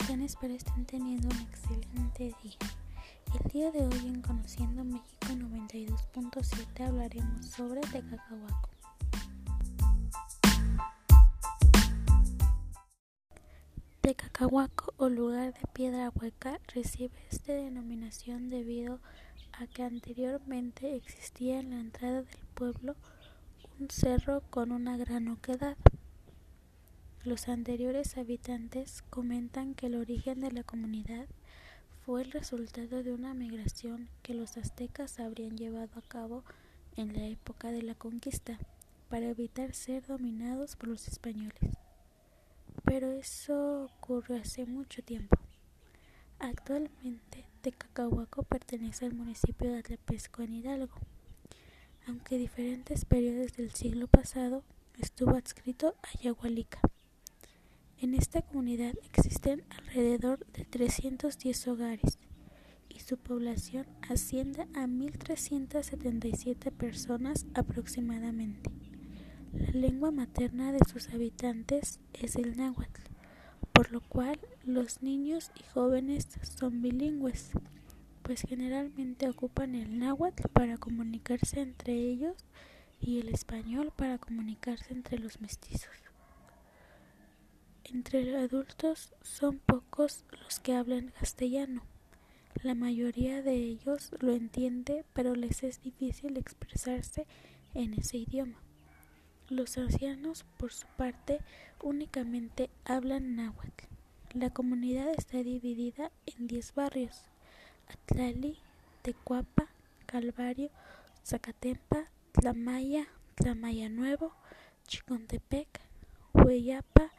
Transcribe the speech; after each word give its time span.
están? 0.00 0.22
Espero 0.22 0.54
estén 0.54 0.84
teniendo 0.84 1.28
un 1.28 1.40
excelente 1.40 2.34
día. 2.42 2.58
El 3.40 3.50
día 3.50 3.70
de 3.70 3.86
hoy 3.86 4.06
en 4.06 4.22
Conociendo 4.22 4.84
México 4.84 5.28
92.7 5.28 6.86
hablaremos 6.86 7.46
sobre 7.46 7.80
Tecacahuaco. 7.80 8.68
Tecacahuaco 14.00 14.94
o 14.96 15.08
lugar 15.08 15.54
de 15.54 15.60
piedra 15.72 16.10
hueca 16.14 16.60
recibe 16.74 17.14
esta 17.30 17.52
denominación 17.52 18.48
debido 18.48 19.00
a 19.52 19.66
que 19.66 19.82
anteriormente 19.82 20.94
existía 20.96 21.60
en 21.60 21.70
la 21.70 21.80
entrada 21.80 22.22
del 22.22 22.46
pueblo 22.54 22.96
un 23.80 23.90
cerro 23.90 24.42
con 24.50 24.72
una 24.72 24.96
gran 24.96 25.28
oquedad. 25.28 25.76
Los 27.28 27.48
anteriores 27.48 28.16
habitantes 28.16 29.02
comentan 29.10 29.74
que 29.74 29.88
el 29.88 29.96
origen 29.96 30.40
de 30.40 30.50
la 30.50 30.62
comunidad 30.62 31.26
fue 32.06 32.22
el 32.22 32.30
resultado 32.30 33.02
de 33.02 33.12
una 33.12 33.34
migración 33.34 34.08
que 34.22 34.32
los 34.32 34.56
aztecas 34.56 35.20
habrían 35.20 35.58
llevado 35.58 35.98
a 35.98 36.08
cabo 36.08 36.42
en 36.96 37.12
la 37.12 37.26
época 37.26 37.70
de 37.70 37.82
la 37.82 37.94
conquista 37.94 38.58
para 39.10 39.26
evitar 39.26 39.74
ser 39.74 40.06
dominados 40.06 40.74
por 40.76 40.88
los 40.88 41.06
españoles. 41.06 41.76
Pero 42.84 43.12
eso 43.12 43.90
ocurrió 43.98 44.40
hace 44.40 44.64
mucho 44.64 45.02
tiempo. 45.02 45.36
Actualmente 46.38 47.44
Tecacahuaco 47.60 48.42
pertenece 48.44 49.04
al 49.04 49.12
municipio 49.12 49.70
de 49.70 49.80
Atlapesco 49.80 50.40
en 50.40 50.54
Hidalgo, 50.54 50.94
aunque 52.06 52.36
en 52.36 52.40
diferentes 52.40 53.04
periodos 53.04 53.52
del 53.52 53.74
siglo 53.74 54.06
pasado 54.06 54.64
estuvo 54.98 55.36
adscrito 55.36 55.94
a 56.02 56.18
Yagualica. 56.22 56.80
En 58.00 58.14
esta 58.14 58.42
comunidad 58.42 58.94
existen 59.02 59.64
alrededor 59.70 60.46
de 60.52 60.64
310 60.64 61.66
hogares 61.66 62.18
y 62.88 63.00
su 63.00 63.16
población 63.16 63.86
asciende 64.08 64.62
a 64.74 64.86
1.377 64.86 66.70
personas 66.70 67.46
aproximadamente. 67.54 68.70
La 69.52 69.72
lengua 69.72 70.12
materna 70.12 70.70
de 70.70 70.78
sus 70.88 71.08
habitantes 71.08 71.98
es 72.12 72.36
el 72.36 72.56
náhuatl, 72.56 73.02
por 73.72 73.90
lo 73.90 74.00
cual 74.00 74.38
los 74.64 75.02
niños 75.02 75.50
y 75.58 75.64
jóvenes 75.74 76.28
son 76.56 76.80
bilingües, 76.80 77.50
pues 78.22 78.42
generalmente 78.42 79.28
ocupan 79.28 79.74
el 79.74 79.98
náhuatl 79.98 80.46
para 80.52 80.76
comunicarse 80.76 81.62
entre 81.62 81.94
ellos 81.94 82.36
y 83.00 83.18
el 83.18 83.28
español 83.30 83.92
para 83.96 84.18
comunicarse 84.18 84.94
entre 84.94 85.18
los 85.18 85.40
mestizos. 85.40 86.07
Entre 87.90 88.36
adultos 88.36 89.14
son 89.22 89.60
pocos 89.60 90.24
los 90.42 90.60
que 90.60 90.74
hablan 90.74 91.08
castellano. 91.18 91.82
La 92.62 92.74
mayoría 92.74 93.40
de 93.40 93.54
ellos 93.54 94.10
lo 94.20 94.32
entiende, 94.32 95.06
pero 95.14 95.34
les 95.34 95.62
es 95.62 95.80
difícil 95.80 96.36
expresarse 96.36 97.26
en 97.72 97.94
ese 97.94 98.18
idioma. 98.18 98.58
Los 99.48 99.78
ancianos, 99.78 100.44
por 100.58 100.70
su 100.70 100.86
parte, 100.98 101.40
únicamente 101.82 102.68
hablan 102.84 103.36
náhuatl. 103.36 103.86
La 104.34 104.50
comunidad 104.50 105.14
está 105.16 105.38
dividida 105.38 106.12
en 106.26 106.46
10 106.46 106.74
barrios: 106.74 107.22
Atlali, 107.88 108.58
Tecuapa, 109.00 109.68
Calvario, 110.04 110.70
Zacatempa, 111.24 112.10
Tlamaya, 112.32 113.08
Tlamaya 113.34 113.88
Nuevo, 113.88 114.34
Chicontepec, 114.86 115.68
Hueyapa, 116.34 117.12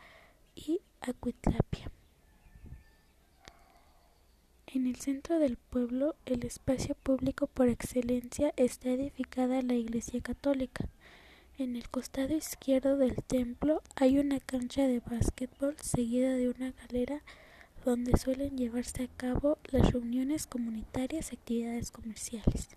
y 0.67 0.81
Acuitlapia. 1.02 1.91
En 4.67 4.87
el 4.87 4.97
centro 4.97 5.39
del 5.39 5.58
pueblo, 5.58 6.15
el 6.25 6.43
espacio 6.45 6.95
público 6.95 7.47
por 7.47 7.70
excelencia 7.70 8.53
está 8.58 8.89
edificada 8.89 9.61
la 9.61 9.73
Iglesia 9.73 10.21
Católica. 10.21 10.87
En 11.58 11.75
el 11.75 11.89
costado 11.89 12.36
izquierdo 12.36 12.97
del 12.97 13.23
templo 13.23 13.81
hay 13.95 14.20
una 14.20 14.39
cancha 14.39 14.86
de 14.87 14.99
básquetbol 14.99 15.75
seguida 15.81 16.36
de 16.36 16.49
una 16.49 16.71
galera 16.71 17.23
donde 17.86 18.17
suelen 18.17 18.58
llevarse 18.58 19.03
a 19.03 19.17
cabo 19.17 19.58
las 19.71 19.91
reuniones 19.91 20.45
comunitarias 20.45 21.31
y 21.31 21.36
actividades 21.36 21.91
comerciales. 21.91 22.70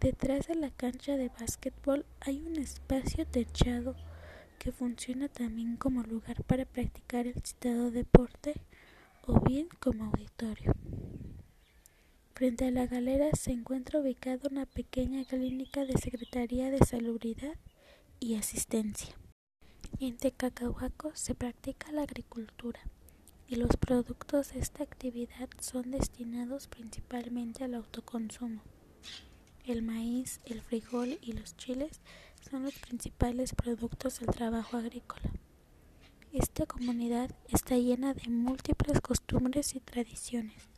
Detrás 0.00 0.46
de 0.46 0.54
la 0.54 0.70
cancha 0.70 1.16
de 1.16 1.28
básquetbol 1.28 2.06
hay 2.20 2.40
un 2.40 2.56
espacio 2.56 3.26
techado 3.26 3.94
que 4.62 4.70
funciona 4.70 5.26
también 5.26 5.76
como 5.76 6.04
lugar 6.04 6.44
para 6.44 6.64
practicar 6.64 7.26
el 7.26 7.34
citado 7.42 7.90
deporte 7.90 8.54
o 9.26 9.40
bien 9.40 9.66
como 9.80 10.04
auditorio. 10.04 10.72
Frente 12.32 12.68
a 12.68 12.70
la 12.70 12.86
galera 12.86 13.30
se 13.32 13.50
encuentra 13.50 13.98
ubicada 13.98 14.48
una 14.48 14.66
pequeña 14.66 15.24
clínica 15.24 15.84
de 15.84 15.98
Secretaría 15.98 16.70
de 16.70 16.78
Salubridad 16.78 17.56
y 18.20 18.36
Asistencia. 18.36 19.16
En 19.98 20.16
Tecacahuaco 20.16 21.10
se 21.14 21.34
practica 21.34 21.90
la 21.90 22.02
agricultura 22.02 22.78
y 23.48 23.56
los 23.56 23.76
productos 23.76 24.52
de 24.52 24.60
esta 24.60 24.84
actividad 24.84 25.48
son 25.58 25.90
destinados 25.90 26.68
principalmente 26.68 27.64
al 27.64 27.74
autoconsumo. 27.74 28.62
El 29.64 29.82
maíz, 29.82 30.40
el 30.44 30.62
frijol 30.62 31.18
y 31.20 31.32
los 31.32 31.56
chiles 31.56 32.00
son 32.50 32.64
los 32.64 32.74
principales 32.74 33.54
productos 33.54 34.20
del 34.20 34.30
trabajo 34.30 34.76
agrícola. 34.76 35.30
Esta 36.32 36.66
comunidad 36.66 37.30
está 37.48 37.76
llena 37.76 38.14
de 38.14 38.28
múltiples 38.28 39.00
costumbres 39.00 39.74
y 39.74 39.80
tradiciones. 39.80 40.68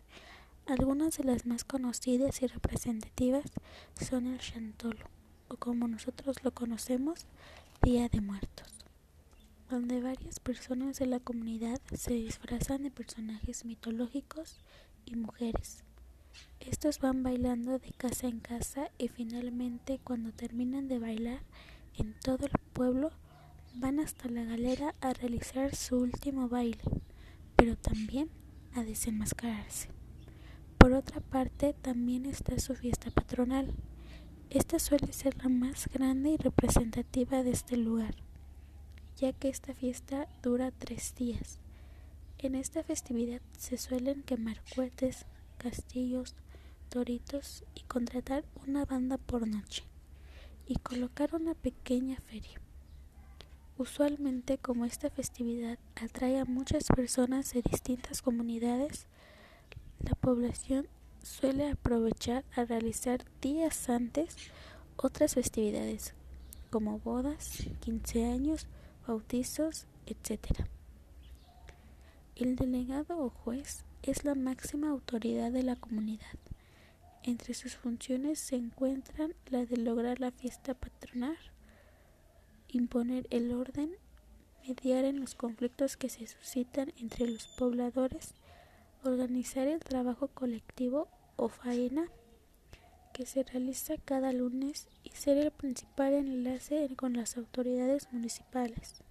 Algunas 0.67 1.17
de 1.17 1.25
las 1.25 1.47
más 1.47 1.65
conocidas 1.65 2.43
y 2.43 2.47
representativas 2.47 3.45
son 4.01 4.27
el 4.27 4.39
Chantolo, 4.39 5.07
o 5.49 5.57
como 5.57 5.89
nosotros 5.89 6.43
lo 6.43 6.53
conocemos, 6.53 7.27
Día 7.83 8.09
de 8.09 8.21
Muertos, 8.21 8.73
donde 9.69 10.01
varias 10.01 10.41
personas 10.41 10.99
de 10.99 11.07
la 11.07 11.21
comunidad 11.21 11.81
se 11.93 12.15
disfrazan 12.15 12.83
de 12.83 12.91
personajes 12.91 13.65
mitológicos 13.65 14.61
y 15.05 15.17
mujeres 15.17 15.85
estos 16.61 16.99
van 16.99 17.23
bailando 17.23 17.79
de 17.79 17.93
casa 17.93 18.27
en 18.27 18.41
casa 18.41 18.91
y 18.99 19.09
finalmente 19.09 20.01
cuando 20.03 20.33
terminan 20.33 20.89
de 20.89 20.99
bailar 20.99 21.41
en 21.97 22.15
todo 22.21 22.47
el 22.47 22.53
pueblo 22.73 23.11
van 23.75 24.01
hasta 24.01 24.29
la 24.29 24.45
galera 24.45 24.95
a 25.01 25.13
realizar 25.13 25.75
su 25.75 25.97
último 25.97 26.49
baile, 26.49 26.83
pero 27.57 27.77
también 27.77 28.31
a 28.75 28.85
desenmascararse. 28.85 29.89
Por 30.79 30.93
otra 30.93 31.21
parte, 31.21 31.73
también 31.73 32.27
está 32.27 32.59
su 32.59 32.75
fiesta 32.75 33.11
patronal. 33.11 33.73
Esta 34.51 34.79
suele 34.79 35.13
ser 35.13 35.37
la 35.43 35.49
más 35.49 35.89
grande 35.89 36.31
y 36.31 36.37
representativa 36.37 37.43
de 37.43 37.51
este 37.51 37.77
lugar, 37.77 38.15
ya 39.17 39.33
que 39.33 39.49
esta 39.49 39.75
fiesta 39.75 40.29
dura 40.43 40.71
tres 40.71 41.15
días. 41.15 41.59
En 42.39 42.55
esta 42.55 42.83
festividad 42.83 43.41
se 43.57 43.79
suelen 43.79 44.23
quemar 44.23 44.61
cohetes, 44.75 45.25
castillos, 45.65 46.35
toritos 46.91 47.65
y 47.75 47.81
contratar 47.85 48.45
una 48.67 48.85
banda 48.85 49.17
por 49.17 49.49
noche 49.49 49.83
y 50.67 50.77
colocar 50.77 51.35
una 51.35 51.55
pequeña 51.55 52.19
feria. 52.21 52.61
Usualmente 53.79 54.59
como 54.59 54.85
esta 54.85 55.09
festividad 55.09 55.79
atrae 55.97 56.39
a 56.39 56.45
muchas 56.45 56.85
personas 56.95 57.55
de 57.55 57.63
distintas 57.63 58.21
comunidades, 58.21 59.07
la 60.01 60.15
población 60.15 60.87
suele 61.23 61.71
aprovechar 61.71 62.45
a 62.55 62.67
realizar 62.67 63.25
días 63.41 63.89
antes 63.89 64.37
otras 64.99 65.33
festividades 65.33 66.13
como 66.69 66.99
bodas, 66.99 67.67
15 67.81 68.27
años, 68.27 68.67
bautizos, 69.07 69.87
etc. 70.05 70.67
El 72.37 72.55
delegado 72.55 73.19
o 73.19 73.31
juez 73.31 73.85
es 74.07 74.25
la 74.25 74.35
máxima 74.35 74.91
autoridad 74.91 75.51
de 75.51 75.63
la 75.63 75.77
comunidad. 75.77 76.39
Entre 77.23 77.55
sus 77.55 77.77
funciones 77.77 78.39
se 78.39 78.57
encuentran 78.57 79.35
la 79.47 79.65
de 79.65 79.79
lograr 79.79 80.21
la 80.21 80.31
fiesta 80.31 80.75
patronal, 80.75 81.39
imponer 82.69 83.27
el 83.31 83.53
orden, 83.53 83.97
mediar 84.67 85.05
en 85.05 85.21
los 85.21 85.35
conflictos 85.35 85.97
que 85.97 86.11
se 86.11 86.27
suscitan 86.27 86.93
entre 86.99 87.27
los 87.29 87.47
pobladores, 87.47 88.35
organizar 89.05 89.69
el 89.69 89.81
trabajo 89.81 90.29
colectivo 90.29 91.09
o 91.37 91.49
faena 91.49 92.09
que 93.15 93.27
se 93.27 93.43
realiza 93.45 93.95
cada 94.05 94.33
lunes 94.33 94.89
y 95.03 95.11
ser 95.11 95.39
el 95.39 95.51
principal 95.51 96.13
enlace 96.15 96.89
con 96.97 97.15
las 97.15 97.37
autoridades 97.37 98.09
municipales. 98.13 99.03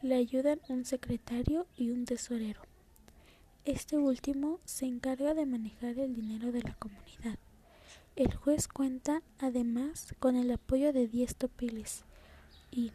Le 0.00 0.14
ayudan 0.14 0.60
un 0.68 0.84
secretario 0.84 1.66
y 1.76 1.90
un 1.90 2.04
tesorero. 2.04 2.75
Este 3.66 3.98
último 3.98 4.60
se 4.64 4.86
encarga 4.86 5.34
de 5.34 5.44
manejar 5.44 5.98
el 5.98 6.14
dinero 6.14 6.52
de 6.52 6.62
la 6.62 6.74
comunidad. 6.74 7.36
El 8.14 8.32
juez 8.32 8.68
cuenta 8.68 9.24
además 9.40 10.14
con 10.20 10.36
el 10.36 10.52
apoyo 10.52 10.92
de 10.92 11.08
10 11.08 11.34
topiles 11.34 12.04
y, 12.70 12.92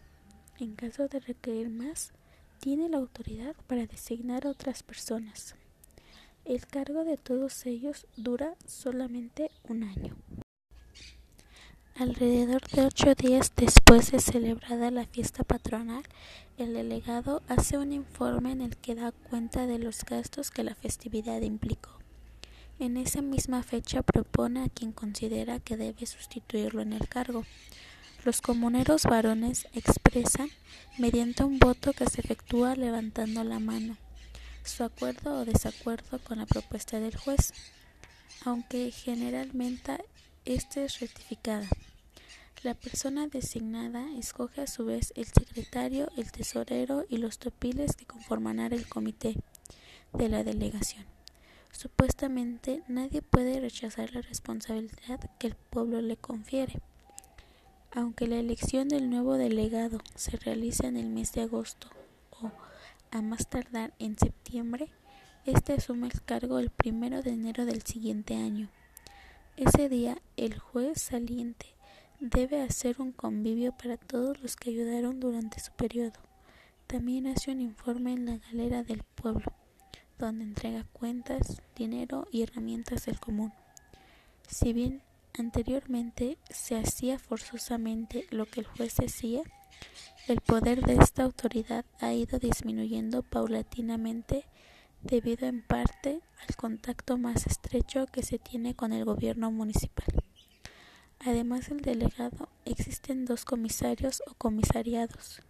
en 0.59 0.75
caso 0.75 1.09
de 1.09 1.19
requerir 1.19 1.69
más, 1.69 2.13
tiene 2.61 2.87
la 2.87 2.99
autoridad 2.99 3.53
para 3.67 3.85
designar 3.85 4.47
a 4.47 4.51
otras 4.51 4.81
personas. 4.81 5.55
El 6.45 6.65
cargo 6.67 7.03
de 7.03 7.17
todos 7.17 7.65
ellos 7.65 8.07
dura 8.15 8.55
solamente 8.65 9.51
un 9.67 9.83
año. 9.83 10.15
Alrededor 12.01 12.67
de 12.71 12.81
ocho 12.81 13.13
días 13.13 13.51
después 13.55 14.11
de 14.11 14.19
celebrada 14.19 14.89
la 14.89 15.05
fiesta 15.05 15.43
patronal, 15.43 16.01
el 16.57 16.73
delegado 16.73 17.43
hace 17.47 17.77
un 17.77 17.93
informe 17.93 18.51
en 18.51 18.61
el 18.61 18.75
que 18.75 18.95
da 18.95 19.11
cuenta 19.11 19.67
de 19.67 19.77
los 19.77 20.03
gastos 20.03 20.49
que 20.49 20.63
la 20.63 20.73
festividad 20.73 21.41
implicó. 21.41 21.91
En 22.79 22.97
esa 22.97 23.21
misma 23.21 23.61
fecha 23.61 24.01
propone 24.01 24.63
a 24.63 24.69
quien 24.69 24.93
considera 24.93 25.59
que 25.59 25.77
debe 25.77 26.07
sustituirlo 26.07 26.81
en 26.81 26.93
el 26.93 27.07
cargo. 27.07 27.45
Los 28.25 28.41
comuneros 28.41 29.03
varones 29.03 29.67
expresan, 29.75 30.49
mediante 30.97 31.43
un 31.43 31.59
voto 31.59 31.93
que 31.93 32.09
se 32.09 32.21
efectúa 32.21 32.73
levantando 32.75 33.43
la 33.43 33.59
mano, 33.59 33.95
su 34.63 34.83
acuerdo 34.83 35.41
o 35.41 35.45
desacuerdo 35.45 36.17
con 36.23 36.39
la 36.39 36.47
propuesta 36.47 36.99
del 36.99 37.15
juez, 37.15 37.53
aunque 38.43 38.89
generalmente 38.89 40.03
ésta 40.45 40.83
es 40.83 40.99
rectificada. 40.99 41.69
La 42.63 42.75
persona 42.75 43.25
designada 43.25 44.05
escoge 44.19 44.61
a 44.61 44.67
su 44.67 44.85
vez 44.85 45.13
el 45.15 45.25
secretario, 45.25 46.09
el 46.15 46.31
tesorero 46.31 47.05
y 47.09 47.17
los 47.17 47.39
topiles 47.39 47.95
que 47.95 48.05
conformarán 48.05 48.71
el 48.71 48.87
comité 48.87 49.35
de 50.13 50.29
la 50.29 50.43
delegación. 50.43 51.07
Supuestamente 51.71 52.83
nadie 52.87 53.23
puede 53.23 53.59
rechazar 53.59 54.13
la 54.13 54.21
responsabilidad 54.21 55.27
que 55.39 55.47
el 55.47 55.55
pueblo 55.55 56.01
le 56.01 56.17
confiere. 56.17 56.79
Aunque 57.91 58.27
la 58.27 58.37
elección 58.37 58.89
del 58.89 59.09
nuevo 59.09 59.37
delegado 59.37 59.97
se 60.13 60.37
realiza 60.37 60.85
en 60.85 60.97
el 60.97 61.09
mes 61.09 61.31
de 61.31 61.41
agosto 61.41 61.87
o 62.29 62.51
a 63.09 63.23
más 63.23 63.49
tardar 63.49 63.95
en 63.97 64.19
septiembre, 64.19 64.91
éste 65.47 65.73
asume 65.73 66.09
el 66.09 66.21
cargo 66.21 66.59
el 66.59 66.69
primero 66.69 67.23
de 67.23 67.31
enero 67.31 67.65
del 67.65 67.81
siguiente 67.81 68.35
año. 68.35 68.69
Ese 69.57 69.89
día 69.89 70.21
el 70.37 70.59
juez 70.59 71.01
saliente 71.01 71.80
debe 72.21 72.61
hacer 72.61 73.01
un 73.01 73.11
convivio 73.11 73.75
para 73.75 73.97
todos 73.97 74.39
los 74.41 74.55
que 74.55 74.69
ayudaron 74.69 75.19
durante 75.19 75.59
su 75.59 75.71
periodo. 75.71 76.19
También 76.85 77.25
hace 77.25 77.51
un 77.51 77.59
informe 77.59 78.13
en 78.13 78.27
la 78.27 78.37
galera 78.37 78.83
del 78.83 79.01
pueblo 79.03 79.51
donde 80.19 80.43
entrega 80.43 80.85
cuentas, 80.93 81.63
dinero 81.75 82.27
y 82.31 82.43
herramientas 82.43 83.07
del 83.07 83.19
común. 83.19 83.51
Si 84.47 84.71
bien 84.71 85.01
anteriormente 85.33 86.37
se 86.51 86.77
hacía 86.77 87.17
forzosamente 87.17 88.27
lo 88.29 88.45
que 88.45 88.59
el 88.59 88.67
juez 88.67 88.97
decía, 88.97 89.41
el 90.27 90.41
poder 90.41 90.85
de 90.85 90.97
esta 91.01 91.23
autoridad 91.23 91.85
ha 91.99 92.13
ido 92.13 92.37
disminuyendo 92.37 93.23
paulatinamente 93.23 94.45
debido 95.01 95.47
en 95.47 95.63
parte 95.63 96.21
al 96.47 96.55
contacto 96.55 97.17
más 97.17 97.47
estrecho 97.47 98.05
que 98.05 98.21
se 98.21 98.37
tiene 98.37 98.75
con 98.75 98.93
el 98.93 99.05
gobierno 99.05 99.49
municipal. 99.49 100.20
Además 101.23 101.69
del 101.69 101.81
delegado, 101.81 102.49
existen 102.65 103.25
dos 103.25 103.45
comisarios 103.45 104.23
o 104.27 104.33
comisariados, 104.33 105.41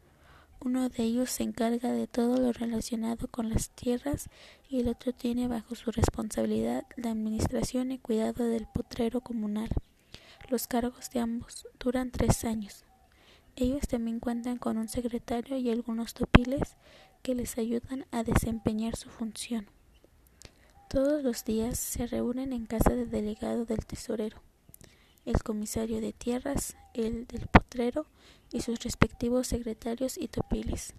uno 0.64 0.90
de 0.90 1.02
ellos 1.02 1.32
se 1.32 1.42
encarga 1.42 1.92
de 1.92 2.06
todo 2.06 2.38
lo 2.38 2.54
relacionado 2.54 3.28
con 3.28 3.50
las 3.50 3.72
tierras 3.72 4.30
y 4.70 4.80
el 4.80 4.90
otro 4.90 5.12
tiene 5.12 5.48
bajo 5.48 5.74
su 5.74 5.90
responsabilidad 5.90 6.86
la 6.98 7.10
administración 7.10 7.92
y 7.92 7.98
cuidado 7.98 8.48
del 8.48 8.68
potrero 8.68 9.22
comunal. 9.22 9.70
Los 10.50 10.68
cargos 10.68 11.10
de 11.10 11.20
ambos 11.20 11.68
duran 11.80 12.12
tres 12.12 12.46
años. 12.46 12.86
Ellos 13.56 13.88
también 13.88 14.20
cuentan 14.20 14.60
con 14.60 14.78
un 14.78 14.88
secretario 14.88 15.58
y 15.58 15.72
algunos 15.72 16.14
topiles 16.14 16.78
que 17.24 17.34
les 17.34 17.58
ayudan 17.58 18.06
a 18.12 18.24
desempeñar 18.24 18.96
su 18.96 19.10
función. 19.10 19.66
Todos 20.92 21.24
los 21.24 21.44
días 21.44 21.80
se 21.80 22.06
reúnen 22.06 22.54
en 22.54 22.68
casa 22.68 22.92
del 22.92 23.10
delegado 23.10 23.66
del 23.66 23.84
tesorero 23.84 24.44
el 25.26 25.44
comisario 25.44 26.02
de 26.02 26.14
tierras, 26.14 26.76
el 26.94 27.28
del 27.28 27.48
potrero 27.48 28.06
y 28.52 28.62
sus 28.62 28.80
respectivos 28.80 29.48
secretarios 29.48 30.18
y 30.18 30.28
topiles. 30.28 30.94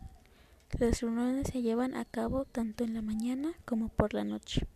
Las 0.78 1.00
reuniones 1.00 1.48
se 1.48 1.62
llevan 1.62 1.94
a 1.94 2.04
cabo 2.04 2.44
tanto 2.44 2.84
en 2.84 2.94
la 2.94 3.02
mañana 3.02 3.52
como 3.64 3.88
por 3.88 4.14
la 4.14 4.24
noche. 4.24 4.66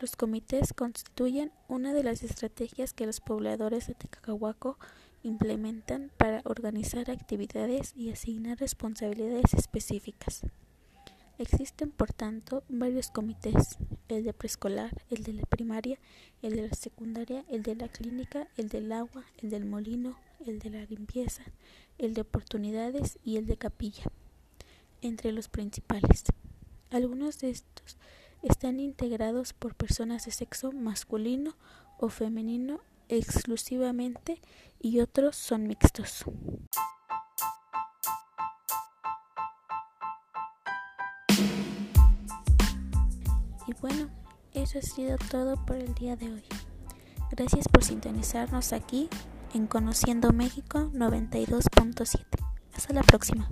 Los 0.00 0.14
comités 0.14 0.72
constituyen 0.74 1.52
una 1.68 1.94
de 1.94 2.02
las 2.02 2.22
estrategias 2.22 2.92
que 2.92 3.06
los 3.06 3.20
pobladores 3.20 3.86
de 3.86 3.94
Tecacahuaco 3.94 4.78
implementan 5.22 6.12
para 6.16 6.42
organizar 6.44 7.10
actividades 7.10 7.94
y 7.96 8.10
asignar 8.10 8.58
responsabilidades 8.58 9.54
específicas. 9.54 10.42
Existen, 11.38 11.90
por 11.90 12.14
tanto, 12.14 12.64
varios 12.70 13.10
comités, 13.10 13.76
el 14.08 14.24
de 14.24 14.32
preescolar, 14.32 15.02
el 15.10 15.22
de 15.22 15.34
la 15.34 15.42
primaria, 15.42 15.98
el 16.40 16.56
de 16.56 16.68
la 16.68 16.74
secundaria, 16.74 17.44
el 17.50 17.62
de 17.62 17.74
la 17.74 17.88
clínica, 17.88 18.48
el 18.56 18.70
del 18.70 18.90
agua, 18.90 19.24
el 19.42 19.50
del 19.50 19.66
molino, 19.66 20.18
el 20.46 20.60
de 20.60 20.70
la 20.70 20.84
limpieza, 20.86 21.42
el 21.98 22.14
de 22.14 22.22
oportunidades 22.22 23.18
y 23.22 23.36
el 23.36 23.46
de 23.46 23.58
capilla, 23.58 24.04
entre 25.02 25.30
los 25.32 25.48
principales. 25.48 26.24
Algunos 26.90 27.38
de 27.40 27.50
estos 27.50 27.98
están 28.42 28.80
integrados 28.80 29.52
por 29.52 29.74
personas 29.74 30.24
de 30.24 30.30
sexo 30.30 30.72
masculino 30.72 31.54
o 31.98 32.08
femenino 32.08 32.80
exclusivamente 33.10 34.40
y 34.80 35.00
otros 35.00 35.36
son 35.36 35.68
mixtos. 35.68 36.24
Bueno, 43.80 44.08
eso 44.52 44.78
ha 44.78 44.82
sido 44.82 45.16
todo 45.30 45.56
por 45.64 45.76
el 45.76 45.94
día 45.94 46.16
de 46.16 46.32
hoy. 46.32 46.44
Gracias 47.30 47.68
por 47.68 47.84
sintonizarnos 47.84 48.72
aquí 48.72 49.08
en 49.54 49.66
Conociendo 49.66 50.32
México 50.32 50.90
92.7. 50.94 52.24
Hasta 52.74 52.92
la 52.92 53.02
próxima. 53.02 53.48